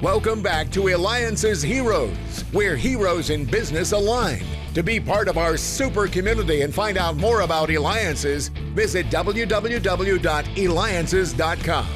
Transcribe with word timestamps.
Welcome 0.00 0.42
back 0.42 0.70
to 0.70 0.82
eLiances 0.82 1.64
Heroes, 1.64 2.42
where 2.52 2.76
heroes 2.76 3.30
in 3.30 3.44
business 3.44 3.90
align. 3.90 4.44
To 4.74 4.82
be 4.84 5.00
part 5.00 5.26
of 5.26 5.36
our 5.36 5.56
super 5.56 6.06
community 6.06 6.62
and 6.62 6.72
find 6.72 6.96
out 6.96 7.16
more 7.16 7.40
about 7.40 7.68
eLiances, 7.68 8.50
visit 8.76 9.06
www.eliances.com. 9.06 11.86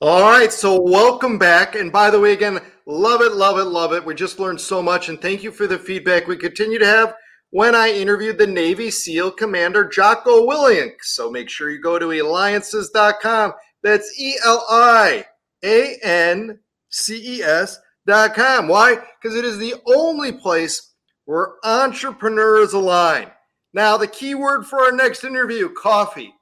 All 0.00 0.22
right, 0.22 0.50
so 0.50 0.80
welcome 0.80 1.38
back. 1.38 1.74
And 1.74 1.92
by 1.92 2.08
the 2.08 2.18
way, 2.18 2.32
again, 2.32 2.58
love 2.86 3.20
it, 3.20 3.32
love 3.32 3.58
it, 3.58 3.64
love 3.64 3.92
it. 3.92 4.02
We 4.02 4.14
just 4.14 4.40
learned 4.40 4.62
so 4.62 4.82
much, 4.82 5.10
and 5.10 5.20
thank 5.20 5.42
you 5.42 5.52
for 5.52 5.66
the 5.66 5.78
feedback 5.78 6.26
we 6.26 6.38
continue 6.38 6.78
to 6.78 6.86
have 6.86 7.14
when 7.50 7.74
I 7.74 7.92
interviewed 7.92 8.38
the 8.38 8.46
Navy 8.46 8.90
SEAL 8.90 9.32
Commander 9.32 9.86
Jocko 9.86 10.46
Willink. 10.46 10.92
So 11.02 11.30
make 11.30 11.50
sure 11.50 11.70
you 11.70 11.82
go 11.82 11.98
to 11.98 12.10
eliances.com. 12.10 13.52
That's 13.82 14.18
E 14.18 14.36
L 14.46 14.64
I 14.70 15.26
A 15.62 15.98
N 16.02 16.60
C 16.94 17.38
E 17.38 17.42
S 17.42 17.78
dot 18.06 18.34
com. 18.34 18.68
Why? 18.68 18.96
Because 19.20 19.36
it 19.36 19.44
is 19.44 19.58
the 19.58 19.74
only 19.86 20.32
place 20.32 20.94
where 21.24 21.54
entrepreneurs 21.64 22.72
align. 22.72 23.30
Now, 23.72 23.96
the 23.96 24.06
key 24.06 24.34
word 24.34 24.64
for 24.66 24.80
our 24.80 24.92
next 24.92 25.24
interview 25.24 25.68
coffee. 25.70 26.32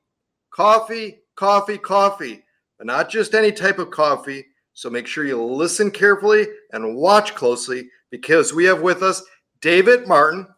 Coffee, 0.50 1.18
coffee, 1.36 1.78
coffee 1.78 2.44
but 2.82 2.86
not 2.88 3.08
just 3.08 3.34
any 3.34 3.52
type 3.52 3.78
of 3.78 3.92
coffee. 3.92 4.44
So 4.72 4.90
make 4.90 5.06
sure 5.06 5.24
you 5.24 5.40
listen 5.40 5.88
carefully 5.88 6.48
and 6.72 6.96
watch 6.96 7.32
closely 7.36 7.88
because 8.10 8.52
we 8.52 8.64
have 8.64 8.82
with 8.82 9.04
us 9.04 9.22
David 9.60 10.08
Martin. 10.08 10.48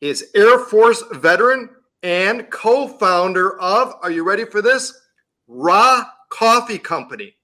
He 0.00 0.08
is 0.08 0.30
Air 0.34 0.60
Force 0.60 1.04
veteran 1.12 1.68
and 2.02 2.48
co 2.50 2.88
founder 2.88 3.60
of, 3.60 3.96
are 4.02 4.10
you 4.10 4.24
ready 4.24 4.46
for 4.46 4.62
this? 4.62 4.98
RAH 5.46 6.10
Coffee 6.30 6.78
Company. 6.78 7.36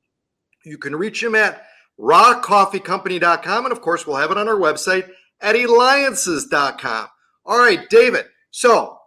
You 0.65 0.79
can 0.79 0.97
reach 0.97 1.23
him 1.23 1.35
at 1.35 1.67
rahcoffeecompany.com. 2.01 3.65
And 3.65 3.73
of 3.73 3.81
course, 3.81 4.07
we'll 4.07 4.17
have 4.17 4.31
it 4.31 4.39
on 4.39 4.49
our 4.49 4.57
website 4.57 5.09
at 5.41 5.57
eliances.com. 5.57 7.09
All 7.45 7.59
right, 7.59 7.89
David. 7.91 8.27
So, 8.51 8.99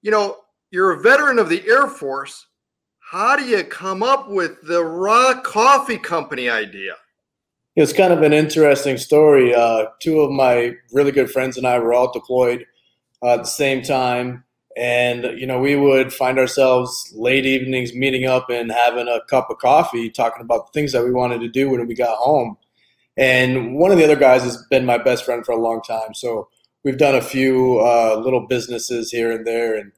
you 0.00 0.10
know, 0.10 0.38
you're 0.70 0.92
a 0.92 1.00
veteran 1.00 1.38
of 1.38 1.48
the 1.48 1.62
Air 1.68 1.86
Force 1.86 2.46
how 3.12 3.36
do 3.36 3.44
you 3.44 3.62
come 3.62 4.02
up 4.02 4.30
with 4.30 4.62
the 4.62 4.82
RAH 4.82 5.42
coffee 5.42 5.98
company 5.98 6.48
idea? 6.48 6.94
It's 7.76 7.92
kind 7.92 8.10
of 8.10 8.22
an 8.22 8.32
interesting 8.32 8.96
story. 8.96 9.54
Uh, 9.54 9.88
two 10.00 10.20
of 10.20 10.30
my 10.30 10.72
really 10.94 11.12
good 11.12 11.30
friends 11.30 11.58
and 11.58 11.66
I 11.66 11.78
were 11.78 11.92
all 11.92 12.10
deployed 12.10 12.64
uh, 13.22 13.34
at 13.34 13.40
the 13.40 13.44
same 13.44 13.82
time. 13.82 14.44
And, 14.76 15.38
you 15.38 15.46
know, 15.46 15.58
we 15.58 15.76
would 15.76 16.12
find 16.12 16.38
ourselves 16.38 17.12
late 17.14 17.44
evenings 17.44 17.94
meeting 17.94 18.24
up 18.24 18.48
and 18.48 18.72
having 18.72 19.06
a 19.08 19.20
cup 19.28 19.50
of 19.50 19.58
coffee, 19.58 20.10
talking 20.10 20.42
about 20.42 20.66
the 20.66 20.72
things 20.72 20.92
that 20.92 21.04
we 21.04 21.12
wanted 21.12 21.40
to 21.40 21.48
do 21.48 21.68
when 21.68 21.86
we 21.86 21.94
got 21.94 22.16
home. 22.16 22.56
And 23.16 23.74
one 23.76 23.90
of 23.90 23.98
the 23.98 24.04
other 24.04 24.16
guys 24.16 24.42
has 24.44 24.64
been 24.70 24.86
my 24.86 24.96
best 24.98 25.24
friend 25.24 25.44
for 25.44 25.52
a 25.52 25.60
long 25.60 25.82
time. 25.82 26.14
So 26.14 26.48
we've 26.84 26.96
done 26.96 27.14
a 27.14 27.20
few 27.20 27.80
uh, 27.80 28.20
little 28.24 28.46
businesses 28.46 29.10
here 29.10 29.30
and 29.30 29.46
there. 29.46 29.76
And 29.76 29.92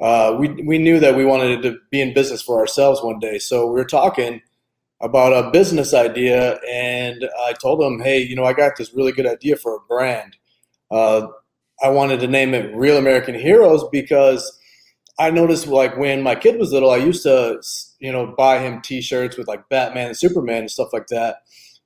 uh, 0.00 0.36
we 0.38 0.48
we 0.64 0.78
knew 0.78 0.98
that 0.98 1.14
we 1.14 1.24
wanted 1.24 1.62
to 1.62 1.78
be 1.90 2.00
in 2.00 2.12
business 2.12 2.42
for 2.42 2.58
ourselves 2.58 3.02
one 3.02 3.20
day. 3.20 3.38
So 3.38 3.66
we 3.66 3.74
were 3.74 3.84
talking 3.84 4.42
about 5.00 5.32
a 5.32 5.50
business 5.50 5.94
idea, 5.94 6.58
and 6.68 7.28
I 7.46 7.52
told 7.52 7.80
him, 7.80 8.00
"Hey, 8.00 8.20
you 8.20 8.34
know, 8.34 8.44
I 8.44 8.52
got 8.52 8.76
this 8.76 8.92
really 8.94 9.12
good 9.12 9.26
idea 9.26 9.56
for 9.56 9.76
a 9.76 9.80
brand. 9.80 10.36
Uh, 10.90 11.28
I 11.82 11.90
wanted 11.90 12.20
to 12.20 12.26
name 12.26 12.54
it 12.54 12.74
Real 12.74 12.96
American 12.96 13.34
Heroes 13.34 13.84
because." 13.90 14.58
I 15.18 15.30
noticed 15.30 15.66
like 15.66 15.96
when 15.98 16.22
my 16.22 16.34
kid 16.34 16.58
was 16.58 16.72
little, 16.72 16.90
I 16.90 16.96
used 16.96 17.22
to, 17.24 17.60
you 18.00 18.10
know, 18.10 18.34
buy 18.36 18.58
him 18.58 18.80
T-shirts 18.80 19.36
with 19.36 19.46
like 19.46 19.68
Batman 19.68 20.08
and 20.08 20.16
Superman 20.16 20.60
and 20.60 20.70
stuff 20.70 20.88
like 20.90 21.08
that. 21.08 21.42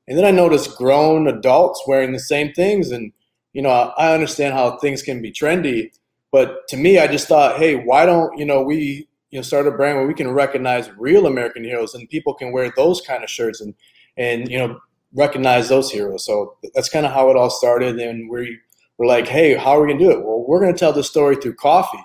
And 0.08 0.16
then 0.16 0.24
I 0.24 0.30
noticed 0.30 0.76
grown 0.76 1.26
adults 1.26 1.82
wearing 1.86 2.12
the 2.12 2.20
same 2.20 2.52
things, 2.52 2.92
and 2.92 3.12
you 3.52 3.62
know, 3.62 3.70
I 3.70 4.14
understand 4.14 4.54
how 4.54 4.78
things 4.78 5.02
can 5.02 5.20
be 5.20 5.32
trendy, 5.32 5.90
but 6.30 6.68
to 6.68 6.76
me, 6.76 6.98
I 6.98 7.06
just 7.06 7.28
thought, 7.28 7.56
hey, 7.56 7.76
why 7.76 8.06
don't 8.06 8.36
you 8.38 8.44
know 8.44 8.62
we 8.62 9.08
you 9.30 9.38
know 9.38 9.42
start 9.42 9.66
a 9.66 9.70
brand 9.70 9.96
where 9.96 10.06
we 10.06 10.14
can 10.14 10.30
recognize 10.30 10.90
real 10.96 11.26
American 11.26 11.64
heroes 11.64 11.94
and 11.94 12.08
people 12.08 12.34
can 12.34 12.52
wear 12.52 12.72
those 12.76 13.00
kind 13.00 13.24
of 13.24 13.30
shirts 13.30 13.60
and 13.60 13.74
and 14.16 14.48
you 14.50 14.58
know 14.58 14.78
recognize 15.14 15.68
those 15.68 15.90
heroes. 15.90 16.24
So 16.24 16.56
that's 16.74 16.88
kind 16.88 17.06
of 17.06 17.12
how 17.12 17.30
it 17.30 17.36
all 17.36 17.50
started. 17.50 17.98
And 17.98 18.30
we 18.30 18.58
were 18.98 19.06
like, 19.06 19.28
hey, 19.28 19.54
how 19.54 19.72
are 19.72 19.82
we 19.82 19.92
gonna 19.92 20.04
do 20.04 20.10
it? 20.10 20.24
Well, 20.24 20.44
we're 20.46 20.60
gonna 20.60 20.76
tell 20.76 20.92
the 20.92 21.04
story 21.04 21.36
through 21.36 21.54
coffee 21.54 22.04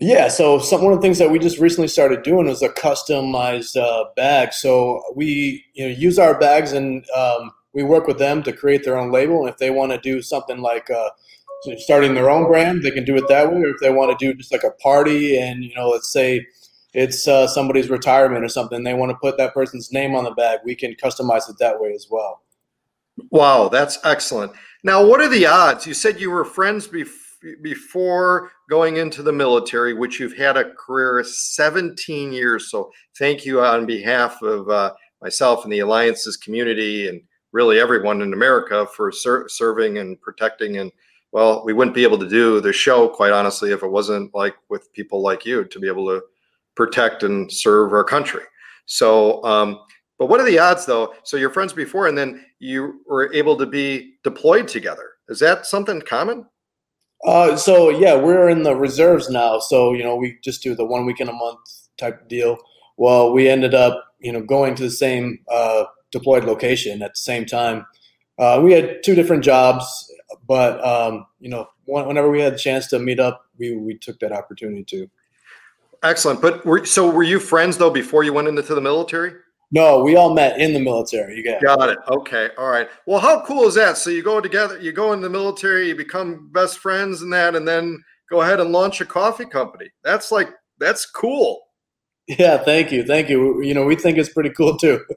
Yeah, 0.00 0.28
so 0.28 0.58
some 0.58 0.82
one 0.82 0.92
of 0.92 0.98
the 0.98 1.02
things 1.02 1.18
that 1.18 1.30
we 1.30 1.38
just 1.38 1.58
recently 1.58 1.88
started 1.88 2.22
doing 2.22 2.48
is 2.48 2.62
a 2.62 2.68
customized 2.68 3.76
uh, 3.76 4.06
bag. 4.16 4.52
So 4.52 5.02
we 5.14 5.64
you 5.74 5.86
know 5.86 5.94
use 5.94 6.18
our 6.18 6.38
bags 6.38 6.72
and 6.72 7.04
um, 7.10 7.50
we 7.72 7.82
work 7.82 8.06
with 8.06 8.18
them 8.18 8.42
to 8.44 8.52
create 8.52 8.84
their 8.84 8.98
own 8.98 9.12
label. 9.12 9.40
And 9.40 9.48
if 9.48 9.58
they 9.58 9.70
want 9.70 9.92
to 9.92 9.98
do 9.98 10.20
something 10.22 10.58
like 10.58 10.88
uh, 10.90 11.10
starting 11.78 12.14
their 12.14 12.30
own 12.30 12.46
brand, 12.46 12.82
they 12.82 12.90
can 12.90 13.04
do 13.04 13.16
it 13.16 13.28
that 13.28 13.52
way. 13.52 13.60
Or 13.60 13.68
if 13.68 13.80
they 13.80 13.90
want 13.90 14.16
to 14.16 14.24
do 14.24 14.36
just 14.36 14.52
like 14.52 14.64
a 14.64 14.70
party 14.70 15.38
and 15.38 15.64
you 15.64 15.74
know 15.74 15.88
let's 15.88 16.12
say 16.12 16.46
it's 16.94 17.28
uh, 17.28 17.46
somebody's 17.46 17.90
retirement 17.90 18.44
or 18.44 18.48
something, 18.48 18.82
they 18.82 18.94
want 18.94 19.10
to 19.10 19.18
put 19.18 19.36
that 19.38 19.54
person's 19.54 19.92
name 19.92 20.14
on 20.14 20.24
the 20.24 20.30
bag, 20.32 20.60
we 20.64 20.74
can 20.74 20.94
customize 20.94 21.48
it 21.48 21.56
that 21.60 21.80
way 21.80 21.92
as 21.92 22.06
well. 22.10 22.42
Wow, 23.30 23.68
that's 23.68 23.98
excellent. 24.04 24.52
Now, 24.84 25.04
what 25.04 25.20
are 25.20 25.28
the 25.28 25.46
odds? 25.46 25.86
You 25.86 25.94
said 25.94 26.20
you 26.20 26.30
were 26.30 26.44
friends 26.44 26.88
bef- 26.88 27.60
before 27.62 28.52
going 28.70 28.96
into 28.96 29.22
the 29.22 29.32
military, 29.32 29.92
which 29.92 30.18
you've 30.18 30.36
had 30.36 30.56
a 30.56 30.72
career 30.72 31.22
17 31.24 32.32
years. 32.32 32.70
So, 32.70 32.90
thank 33.18 33.44
you 33.44 33.60
on 33.60 33.86
behalf 33.86 34.40
of 34.42 34.68
uh, 34.70 34.94
myself 35.20 35.64
and 35.64 35.72
the 35.72 35.80
eLiances 35.80 36.40
community 36.40 37.08
and 37.08 37.20
really 37.52 37.80
everyone 37.80 38.22
in 38.22 38.32
America 38.32 38.86
for 38.86 39.10
ser- 39.10 39.48
serving 39.48 39.98
and 39.98 40.20
protecting. 40.20 40.78
And 40.78 40.92
well, 41.32 41.64
we 41.64 41.72
wouldn't 41.72 41.94
be 41.94 42.04
able 42.04 42.18
to 42.18 42.28
do 42.28 42.60
the 42.60 42.72
show, 42.72 43.08
quite 43.08 43.32
honestly, 43.32 43.72
if 43.72 43.82
it 43.82 43.90
wasn't 43.90 44.34
like 44.34 44.54
with 44.68 44.92
people 44.92 45.22
like 45.22 45.44
you 45.44 45.64
to 45.64 45.78
be 45.78 45.88
able 45.88 46.06
to 46.06 46.22
protect 46.74 47.22
and 47.22 47.52
serve 47.52 47.92
our 47.92 48.04
country. 48.04 48.42
So, 48.86 49.44
um, 49.44 49.80
but 50.18 50.26
what 50.26 50.40
are 50.40 50.46
the 50.46 50.58
odds, 50.58 50.86
though? 50.86 51.14
So 51.24 51.36
you're 51.36 51.50
friends 51.50 51.72
before, 51.72 52.08
and 52.08 52.16
then 52.16 52.44
you 52.58 53.00
were 53.06 53.32
able 53.32 53.56
to 53.56 53.66
be 53.66 54.14
deployed 54.24 54.66
together. 54.66 55.10
Is 55.28 55.38
that 55.40 55.66
something 55.66 56.00
common? 56.00 56.46
Uh, 57.26 57.56
so 57.56 57.90
yeah, 57.90 58.14
we're 58.14 58.48
in 58.48 58.62
the 58.62 58.74
reserves 58.74 59.28
now. 59.28 59.58
So 59.58 59.92
you 59.92 60.04
know, 60.04 60.16
we 60.16 60.38
just 60.42 60.62
do 60.62 60.74
the 60.74 60.84
one 60.84 61.04
weekend 61.04 61.30
a 61.30 61.32
month 61.32 61.58
type 61.98 62.28
deal. 62.28 62.58
Well, 62.96 63.32
we 63.32 63.48
ended 63.48 63.74
up, 63.74 64.04
you 64.20 64.32
know, 64.32 64.40
going 64.40 64.74
to 64.76 64.84
the 64.84 64.90
same 64.90 65.40
uh, 65.50 65.84
deployed 66.10 66.44
location 66.44 67.02
at 67.02 67.14
the 67.14 67.20
same 67.20 67.44
time. 67.44 67.86
Uh, 68.38 68.60
we 68.62 68.72
had 68.72 69.02
two 69.02 69.14
different 69.14 69.42
jobs, 69.42 70.12
but 70.46 70.84
um, 70.84 71.26
you 71.40 71.48
know, 71.48 71.68
whenever 71.86 72.30
we 72.30 72.40
had 72.40 72.52
a 72.52 72.58
chance 72.58 72.86
to 72.88 72.98
meet 72.98 73.20
up, 73.20 73.46
we 73.58 73.76
we 73.76 73.96
took 73.96 74.18
that 74.20 74.32
opportunity 74.32 74.84
to. 74.84 75.10
Excellent. 76.02 76.40
But 76.40 76.64
were, 76.64 76.84
so 76.84 77.10
were 77.10 77.24
you 77.24 77.40
friends 77.40 77.76
though 77.76 77.90
before 77.90 78.22
you 78.22 78.32
went 78.32 78.48
into 78.48 78.62
the 78.62 78.80
military? 78.80 79.32
No, 79.70 80.02
we 80.02 80.16
all 80.16 80.32
met 80.32 80.60
in 80.60 80.72
the 80.72 80.80
military. 80.80 81.36
You 81.36 81.44
got, 81.44 81.60
got 81.60 81.88
it. 81.90 81.98
Okay. 82.08 82.48
All 82.56 82.70
right. 82.70 82.88
Well, 83.06 83.18
how 83.18 83.44
cool 83.44 83.64
is 83.64 83.74
that? 83.74 83.98
So 83.98 84.08
you 84.08 84.22
go 84.22 84.40
together, 84.40 84.78
you 84.78 84.92
go 84.92 85.12
in 85.12 85.20
the 85.20 85.28
military, 85.28 85.88
you 85.88 85.94
become 85.94 86.48
best 86.52 86.78
friends 86.78 87.20
and 87.20 87.32
that, 87.34 87.54
and 87.54 87.68
then 87.68 88.02
go 88.30 88.40
ahead 88.40 88.60
and 88.60 88.72
launch 88.72 89.00
a 89.00 89.04
coffee 89.04 89.44
company. 89.44 89.90
That's 90.04 90.32
like 90.32 90.50
that's 90.78 91.04
cool. 91.04 91.60
Yeah, 92.28 92.58
thank 92.58 92.92
you. 92.92 93.04
Thank 93.04 93.28
you. 93.28 93.62
You 93.62 93.74
know, 93.74 93.84
we 93.84 93.96
think 93.96 94.18
it's 94.18 94.32
pretty 94.32 94.50
cool 94.50 94.76
too. 94.76 95.04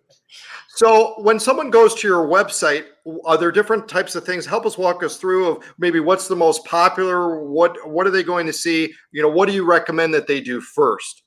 So 0.81 1.13
when 1.22 1.39
someone 1.39 1.69
goes 1.69 1.94
to 1.94 2.07
your 2.07 2.28
website, 2.28 2.86
are 3.25 3.38
there 3.38 3.51
different 3.51 3.88
types 3.88 4.16
of 4.16 4.25
things? 4.25 4.48
Help 4.48 4.66
us 4.66 4.80
walk 4.80 5.04
us 5.04 5.18
through 5.18 5.48
of 5.48 5.63
maybe 5.78 6.00
what's 6.00 6.28
the 6.28 6.36
most 6.36 6.66
popular, 6.66 7.45
what 7.45 7.88
what 7.88 8.07
are 8.07 8.10
they 8.10 8.24
going 8.24 8.48
to 8.48 8.54
see? 8.54 8.92
You 9.12 9.22
know, 9.22 9.30
what 9.30 9.48
do 9.48 9.54
you 9.54 9.63
recommend 9.63 10.12
that 10.16 10.25
they 10.25 10.42
do 10.42 10.60
first? 10.60 11.22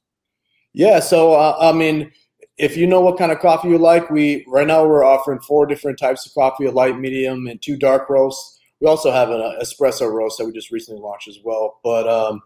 Yeah, 0.73 0.99
so 0.99 1.35
uh, 1.35 1.56
I 1.61 1.71
mean, 1.71 2.11
if 2.59 2.77
you 2.77 2.89
know 2.89 3.01
what 3.01 3.17
kind 3.17 3.31
of 3.31 3.39
coffee 3.39 3.69
you 3.69 3.79
like, 3.79 4.11
we 4.11 4.45
right 4.49 4.67
now 4.67 4.85
we're 4.85 5.05
offering 5.05 5.39
four 5.39 5.67
different 5.67 6.01
types 6.01 6.27
of 6.27 6.35
coffee: 6.35 6.65
a 6.65 6.73
light, 6.73 6.99
medium, 6.99 7.47
and 7.47 7.62
two 7.62 7.77
dark 7.77 8.11
roasts. 8.11 8.59
We 8.81 8.89
also 8.89 9.12
have 9.12 9.31
an 9.31 9.41
uh, 9.41 9.53
espresso 9.62 10.12
roast 10.12 10.39
that 10.39 10.47
we 10.47 10.53
just 10.53 10.73
recently 10.73 11.01
launched 11.01 11.29
as 11.29 11.39
well. 11.45 11.79
But 11.85 12.09
um, 12.09 12.43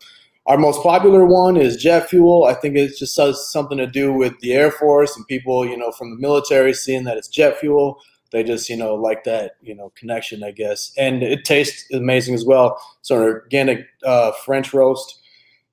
our 0.48 0.56
most 0.56 0.82
popular 0.82 1.26
one 1.26 1.58
is 1.58 1.76
jet 1.76 2.08
fuel. 2.08 2.44
I 2.44 2.54
think 2.54 2.74
it 2.74 2.96
just 2.96 3.14
has 3.18 3.52
something 3.52 3.76
to 3.76 3.86
do 3.86 4.14
with 4.14 4.32
the 4.40 4.54
Air 4.54 4.70
Force 4.70 5.14
and 5.14 5.26
people, 5.26 5.66
you 5.66 5.76
know, 5.76 5.92
from 5.92 6.10
the 6.10 6.16
military 6.16 6.72
seeing 6.72 7.04
that 7.04 7.18
it's 7.18 7.28
jet 7.28 7.58
fuel. 7.58 8.00
They 8.32 8.42
just, 8.42 8.70
you 8.70 8.76
know, 8.76 8.94
like 8.94 9.24
that, 9.24 9.56
you 9.60 9.74
know, 9.74 9.92
connection, 9.94 10.42
I 10.42 10.52
guess. 10.52 10.90
And 10.96 11.22
it 11.22 11.44
tastes 11.44 11.84
amazing 11.92 12.34
as 12.34 12.46
well. 12.46 12.80
So 13.02 13.16
an 13.16 13.22
organic 13.22 13.86
uh, 14.04 14.32
French 14.44 14.72
roast. 14.72 15.20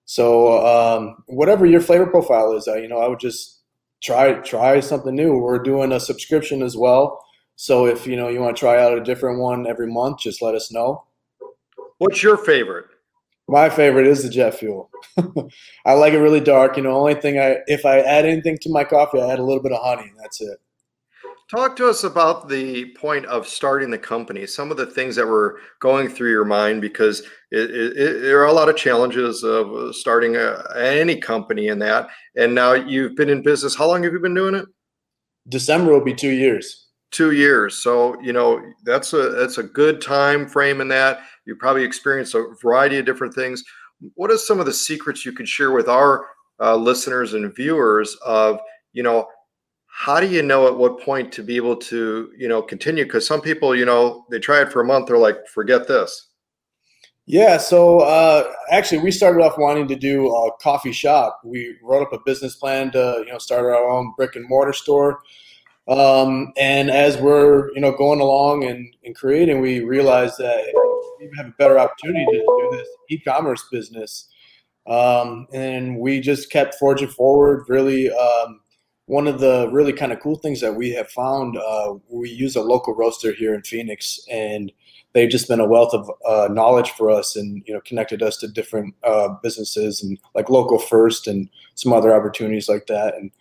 So 0.03 0.65
um, 0.65 1.23
whatever 1.27 1.65
your 1.65 1.81
flavor 1.81 2.05
profile 2.05 2.51
is, 2.51 2.67
uh, 2.67 2.75
you 2.75 2.89
know, 2.89 2.99
I 2.99 3.07
would 3.07 3.19
just 3.19 3.61
try 4.03 4.33
try 4.33 4.81
something 4.81 5.15
new. 5.15 5.37
We're 5.37 5.63
doing 5.63 5.93
a 5.93 6.01
subscription 6.01 6.61
as 6.61 6.75
well. 6.75 7.25
So 7.55 7.87
if 7.87 8.05
you 8.05 8.17
know 8.17 8.27
you 8.27 8.41
want 8.41 8.57
to 8.57 8.59
try 8.59 8.83
out 8.83 8.97
a 8.97 9.03
different 9.03 9.39
one 9.39 9.65
every 9.67 9.87
month, 9.87 10.19
just 10.19 10.41
let 10.41 10.53
us 10.53 10.69
know. 10.69 11.05
What's 11.97 12.21
your 12.21 12.35
favorite? 12.35 12.87
My 13.47 13.69
favorite 13.69 14.07
is 14.07 14.23
the 14.23 14.29
jet 14.29 14.55
fuel. 14.55 14.89
I 15.85 15.93
like 15.93 16.13
it 16.13 16.19
really 16.19 16.39
dark. 16.39 16.77
You 16.77 16.83
know, 16.83 16.97
only 16.97 17.13
thing 17.13 17.39
I 17.39 17.57
if 17.67 17.85
I 17.85 17.99
add 17.99 18.25
anything 18.25 18.57
to 18.61 18.71
my 18.71 18.83
coffee, 18.83 19.21
I 19.21 19.31
add 19.31 19.39
a 19.39 19.43
little 19.43 19.61
bit 19.61 19.71
of 19.71 19.83
honey. 19.83 20.09
and 20.09 20.19
that's 20.19 20.41
it. 20.41 20.59
Talk 21.51 21.75
to 21.75 21.87
us 21.87 22.03
about 22.03 22.49
the 22.49 22.85
point 22.95 23.27
of 23.27 23.47
starting 23.47 23.91
the 23.91 23.99
company. 23.99 24.47
Some 24.47 24.71
of 24.71 24.77
the 24.77 24.87
things 24.87 25.15
that 25.15 25.27
were 25.27 25.59
going 25.79 26.09
through 26.09 26.31
your 26.31 26.43
mind, 26.43 26.81
because 26.81 27.19
it, 27.51 27.69
it, 27.69 27.97
it, 27.97 28.21
there 28.23 28.41
are 28.41 28.47
a 28.47 28.51
lot 28.51 28.67
of 28.67 28.75
challenges 28.75 29.43
of 29.43 29.71
uh, 29.71 29.93
starting 29.93 30.35
a, 30.37 30.63
any 30.75 31.17
company 31.17 31.67
in 31.67 31.77
that. 31.79 32.09
And 32.35 32.55
now 32.55 32.73
you've 32.73 33.15
been 33.15 33.29
in 33.29 33.43
business. 33.43 33.75
How 33.75 33.87
long 33.87 34.01
have 34.03 34.11
you 34.11 34.19
been 34.19 34.33
doing 34.33 34.55
it? 34.55 34.65
December 35.47 35.93
will 35.93 36.03
be 36.03 36.15
two 36.15 36.31
years. 36.31 36.84
Two 37.15 37.31
years. 37.31 37.77
So 37.77 38.19
you 38.21 38.33
know 38.33 38.61
that's 38.83 39.13
a 39.13 39.29
that's 39.29 39.57
a 39.57 39.63
good 39.63 40.01
time 40.01 40.49
frame 40.49 40.81
in 40.81 40.89
that. 40.89 41.21
You 41.45 41.55
probably 41.55 41.85
experienced 41.85 42.35
a 42.35 42.53
variety 42.61 42.97
of 42.97 43.05
different 43.05 43.33
things. 43.33 43.63
What 44.15 44.31
are 44.31 44.37
some 44.37 44.59
of 44.59 44.65
the 44.65 44.73
secrets 44.73 45.25
you 45.25 45.31
could 45.31 45.47
share 45.47 45.71
with 45.71 45.87
our 45.87 46.25
uh, 46.59 46.75
listeners 46.75 47.33
and 47.33 47.55
viewers 47.55 48.17
of 48.25 48.59
you 48.91 49.01
know 49.01 49.27
how 49.87 50.19
do 50.19 50.27
you 50.27 50.41
know 50.41 50.67
at 50.67 50.75
what 50.75 50.99
point 50.99 51.31
to 51.31 51.41
be 51.41 51.55
able 51.55 51.77
to 51.77 52.29
you 52.37 52.49
know 52.49 52.61
continue 52.61 53.05
because 53.05 53.25
some 53.25 53.39
people 53.39 53.73
you 53.73 53.85
know 53.85 54.25
they 54.29 54.39
try 54.39 54.61
it 54.61 54.69
for 54.69 54.81
a 54.81 54.85
month 54.85 55.07
they're 55.07 55.17
like 55.17 55.37
forget 55.47 55.87
this 55.87 56.31
yeah 57.25 57.57
so 57.57 57.99
uh, 57.99 58.43
actually 58.71 58.97
we 58.97 59.09
started 59.09 59.41
off 59.41 59.57
wanting 59.57 59.87
to 59.87 59.95
do 59.95 60.27
a 60.27 60.51
coffee 60.61 60.91
shop 60.91 61.39
we 61.45 61.77
wrote 61.81 62.03
up 62.03 62.11
a 62.11 62.19
business 62.25 62.57
plan 62.57 62.91
to 62.91 63.23
you 63.25 63.31
know 63.31 63.37
start 63.37 63.63
our 63.63 63.89
own 63.89 64.13
brick 64.17 64.35
and 64.35 64.47
mortar 64.49 64.73
store 64.73 65.19
um, 65.87 66.51
and 66.57 66.89
as 66.89 67.17
we're 67.17 67.73
you 67.73 67.81
know 67.81 67.91
going 67.91 68.19
along 68.19 68.63
and, 68.63 68.95
and 69.03 69.15
creating 69.15 69.61
we 69.61 69.81
realized 69.81 70.35
that 70.37 70.63
we 71.19 71.29
have 71.37 71.47
a 71.47 71.53
better 71.57 71.79
opportunity 71.79 72.25
to 72.31 72.39
do 72.39 72.69
this 72.71 72.87
e-commerce 73.09 73.65
business 73.71 74.27
um, 74.87 75.47
and 75.53 75.97
we 75.97 76.19
just 76.19 76.51
kept 76.51 76.75
forging 76.75 77.07
forward 77.07 77.65
really 77.67 78.11
um, 78.11 78.59
one 79.07 79.27
of 79.27 79.39
the 79.39 79.69
really 79.71 79.93
kind 79.93 80.11
of 80.11 80.19
cool 80.19 80.35
things 80.35 80.61
that 80.61 80.75
we 80.75 80.89
have 80.91 81.09
found, 81.09 81.57
uh, 81.57 81.93
we 82.09 82.29
use 82.29 82.55
a 82.55 82.61
local 82.61 82.95
roaster 82.95 83.33
here 83.33 83.53
in 83.53 83.61
Phoenix, 83.61 84.19
and 84.31 84.71
they've 85.13 85.29
just 85.29 85.47
been 85.47 85.59
a 85.59 85.67
wealth 85.67 85.93
of 85.93 86.09
uh, 86.27 86.51
knowledge 86.51 86.91
for 86.91 87.11
us, 87.11 87.35
and 87.35 87.63
you 87.67 87.73
know, 87.73 87.81
connected 87.81 88.23
us 88.23 88.37
to 88.37 88.47
different 88.47 88.95
uh, 89.03 89.29
businesses 89.43 90.03
and 90.03 90.17
like 90.33 90.49
local 90.49 90.79
first 90.79 91.27
and 91.27 91.49
some 91.75 91.93
other 91.93 92.15
opportunities 92.15 92.67
like 92.67 92.87
that. 92.87 93.13
And 93.15 93.31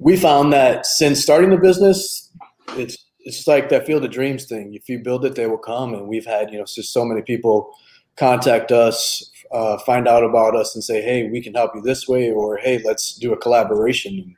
we 0.00 0.16
found 0.16 0.52
that 0.52 0.86
since 0.86 1.22
starting 1.22 1.50
the 1.50 1.56
business, 1.56 2.30
it's 2.70 2.96
it's 3.20 3.46
like 3.46 3.68
that 3.68 3.86
field 3.86 4.04
of 4.04 4.10
dreams 4.10 4.46
thing. 4.46 4.74
If 4.74 4.88
you 4.88 4.98
build 4.98 5.24
it, 5.24 5.34
they 5.34 5.46
will 5.46 5.58
come. 5.58 5.94
And 5.94 6.08
we've 6.08 6.26
had 6.26 6.50
you 6.50 6.58
know 6.58 6.64
just 6.64 6.92
so 6.92 7.04
many 7.04 7.22
people 7.22 7.70
contact 8.16 8.72
us, 8.72 9.30
uh, 9.52 9.78
find 9.78 10.08
out 10.08 10.24
about 10.24 10.56
us, 10.56 10.74
and 10.74 10.82
say, 10.82 11.00
hey, 11.00 11.30
we 11.30 11.40
can 11.40 11.54
help 11.54 11.72
you 11.74 11.82
this 11.82 12.08
way, 12.08 12.30
or 12.30 12.56
hey, 12.56 12.82
let's 12.84 13.14
do 13.14 13.32
a 13.32 13.36
collaboration 13.36 14.34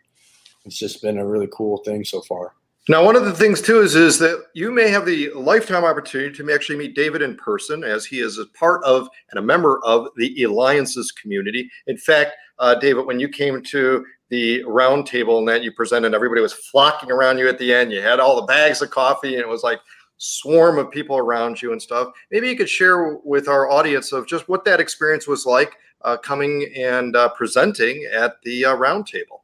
it's 0.64 0.78
just 0.78 1.02
been 1.02 1.18
a 1.18 1.26
really 1.26 1.48
cool 1.52 1.78
thing 1.78 2.04
so 2.04 2.20
far. 2.22 2.54
Now, 2.88 3.04
one 3.04 3.14
of 3.14 3.24
the 3.24 3.32
things 3.32 3.62
too 3.62 3.80
is 3.80 3.94
is 3.94 4.18
that 4.18 4.46
you 4.54 4.72
may 4.72 4.88
have 4.88 5.06
the 5.06 5.30
lifetime 5.34 5.84
opportunity 5.84 6.34
to 6.36 6.52
actually 6.52 6.78
meet 6.78 6.96
David 6.96 7.22
in 7.22 7.36
person, 7.36 7.84
as 7.84 8.04
he 8.04 8.18
is 8.18 8.38
a 8.38 8.46
part 8.46 8.82
of 8.82 9.08
and 9.30 9.38
a 9.38 9.42
member 9.42 9.80
of 9.84 10.08
the 10.16 10.34
eLiances 10.40 11.14
community. 11.20 11.70
In 11.86 11.96
fact, 11.96 12.32
uh, 12.62 12.76
David, 12.76 13.06
when 13.06 13.18
you 13.18 13.28
came 13.28 13.60
to 13.60 14.06
the 14.28 14.62
roundtable 14.62 15.38
and 15.38 15.48
that 15.48 15.64
you 15.64 15.72
presented, 15.72 16.14
everybody 16.14 16.40
was 16.40 16.52
flocking 16.52 17.10
around 17.10 17.38
you 17.38 17.48
at 17.48 17.58
the 17.58 17.74
end. 17.74 17.92
You 17.92 18.00
had 18.00 18.20
all 18.20 18.36
the 18.36 18.46
bags 18.46 18.80
of 18.80 18.90
coffee, 18.90 19.34
and 19.34 19.42
it 19.42 19.48
was 19.48 19.64
like 19.64 19.80
swarm 20.18 20.78
of 20.78 20.88
people 20.88 21.18
around 21.18 21.60
you 21.60 21.72
and 21.72 21.82
stuff. 21.82 22.12
Maybe 22.30 22.48
you 22.48 22.56
could 22.56 22.68
share 22.68 23.16
with 23.24 23.48
our 23.48 23.68
audience 23.68 24.12
of 24.12 24.28
just 24.28 24.48
what 24.48 24.64
that 24.64 24.78
experience 24.78 25.26
was 25.26 25.44
like 25.44 25.74
uh, 26.02 26.16
coming 26.16 26.72
and 26.76 27.16
uh, 27.16 27.30
presenting 27.30 28.08
at 28.12 28.40
the 28.44 28.64
uh, 28.64 28.76
roundtable. 28.76 29.40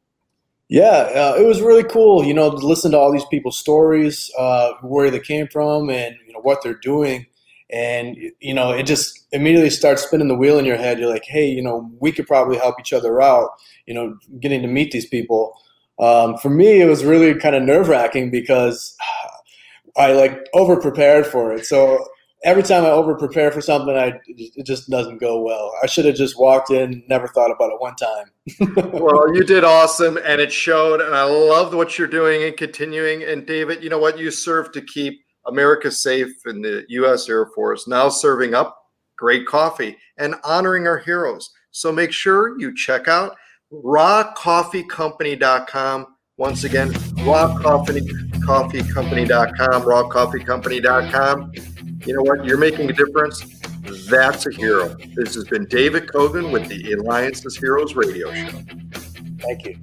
Yeah, 0.68 0.84
uh, 0.84 1.34
it 1.36 1.44
was 1.44 1.60
really 1.60 1.84
cool, 1.84 2.22
you 2.22 2.34
know, 2.34 2.50
to 2.50 2.56
listen 2.56 2.92
to 2.92 2.98
all 2.98 3.10
these 3.10 3.24
people's 3.24 3.58
stories, 3.58 4.30
uh, 4.38 4.74
where 4.82 5.10
they 5.10 5.18
came 5.18 5.48
from, 5.48 5.90
and 5.90 6.14
you 6.24 6.34
know 6.34 6.40
what 6.40 6.62
they're 6.62 6.74
doing, 6.74 7.26
and 7.70 8.16
you 8.40 8.54
know, 8.54 8.72
it 8.72 8.84
just 8.84 9.26
immediately 9.32 9.70
starts 9.70 10.02
spinning 10.02 10.28
the 10.28 10.36
wheel 10.36 10.58
in 10.58 10.64
your 10.64 10.76
head. 10.76 10.98
You're 10.98 11.10
like, 11.10 11.24
hey, 11.24 11.46
you 11.46 11.62
know, 11.62 11.90
we 12.00 12.12
could 12.12 12.26
probably 12.26 12.56
help 12.56 12.76
each 12.80 12.92
other 12.92 13.20
out. 13.20 13.50
You 13.86 13.94
know, 13.94 14.18
getting 14.40 14.62
to 14.62 14.68
meet 14.68 14.90
these 14.90 15.06
people. 15.06 15.58
Um, 15.98 16.36
for 16.38 16.50
me, 16.50 16.80
it 16.80 16.86
was 16.86 17.04
really 17.04 17.34
kind 17.34 17.56
of 17.56 17.62
nerve 17.62 17.88
wracking 17.88 18.30
because 18.30 18.96
I 19.96 20.12
like 20.12 20.46
over 20.54 20.80
prepared 20.80 21.26
for 21.26 21.52
it. 21.52 21.66
So 21.66 22.06
every 22.44 22.62
time 22.62 22.84
I 22.84 22.90
over 22.90 23.14
prepare 23.14 23.50
for 23.50 23.60
something, 23.60 23.96
I 23.96 24.18
it 24.26 24.64
just 24.64 24.88
doesn't 24.88 25.18
go 25.18 25.40
well. 25.40 25.72
I 25.82 25.86
should 25.86 26.04
have 26.04 26.14
just 26.14 26.38
walked 26.38 26.70
in, 26.70 27.02
never 27.08 27.28
thought 27.28 27.50
about 27.50 27.72
it 27.72 27.80
one 27.80 27.96
time. 27.96 28.92
well, 28.92 29.34
you 29.34 29.44
did 29.44 29.64
awesome, 29.64 30.18
and 30.18 30.40
it 30.40 30.52
showed. 30.52 31.00
And 31.00 31.14
I 31.14 31.24
love 31.24 31.74
what 31.74 31.98
you're 31.98 32.08
doing 32.08 32.42
and 32.44 32.56
continuing. 32.56 33.22
And 33.22 33.46
David, 33.46 33.82
you 33.82 33.90
know 33.90 33.98
what? 33.98 34.18
You 34.18 34.30
serve 34.30 34.72
to 34.72 34.80
keep 34.80 35.20
America 35.48 35.90
safe 35.90 36.30
and 36.44 36.64
the 36.64 36.84
U.S. 36.90 37.28
Air 37.28 37.46
Force. 37.46 37.88
Now 37.88 38.08
serving 38.08 38.54
up 38.54 38.76
great 39.16 39.44
coffee 39.46 39.96
and 40.16 40.36
honoring 40.44 40.86
our 40.86 40.98
heroes. 40.98 41.50
So 41.70 41.90
make 41.90 42.12
sure 42.12 42.56
you 42.60 42.72
check 42.74 43.08
out 43.08 43.34
rahcoffeecompany.com. 43.72 46.06
Once 46.36 46.64
again, 46.64 46.92
rahcoffeecompany.com, 46.92 49.82
rahcoffeecompany.com 49.82 51.52
you 52.06 52.14
know 52.14 52.22
what? 52.22 52.44
You're 52.44 52.58
making 52.58 52.88
a 52.88 52.92
difference. 52.92 53.44
That's 54.08 54.46
a 54.46 54.52
hero. 54.52 54.96
This 55.14 55.34
has 55.34 55.44
been 55.44 55.66
David 55.66 56.06
Kogan 56.06 56.52
with 56.52 56.68
the 56.68 56.82
eLiances 56.84 57.58
Heroes 57.58 57.94
Radio 57.94 58.32
Show. 58.32 58.62
Thank 59.40 59.66
you. 59.66 59.78